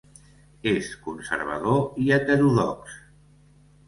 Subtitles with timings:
[0.69, 2.97] És conservador i heterodox.